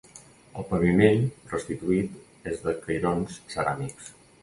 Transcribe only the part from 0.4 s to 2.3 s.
El paviment, restituït,